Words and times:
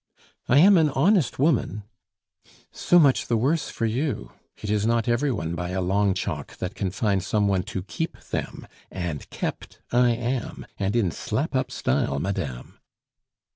"I 0.49 0.57
am 0.57 0.77
an 0.79 0.89
honest 0.89 1.37
woman" 1.37 1.83
"So 2.71 2.97
much 2.97 3.27
the 3.27 3.37
worse 3.37 3.69
for 3.69 3.85
you. 3.85 4.31
It 4.57 4.71
is 4.71 4.83
not 4.87 5.07
every 5.07 5.31
one 5.31 5.53
by 5.53 5.69
a 5.69 5.79
long 5.79 6.15
chalk 6.15 6.57
that 6.57 6.73
can 6.73 6.89
find 6.89 7.23
some 7.23 7.47
one 7.47 7.61
to 7.69 7.83
keep 7.83 8.19
them, 8.19 8.65
and 8.89 9.29
kept 9.29 9.79
I 9.91 10.09
am, 10.15 10.65
and 10.79 10.95
in 10.95 11.11
slap 11.11 11.53
up 11.55 11.69
style, 11.69 12.17
madame." 12.17 12.79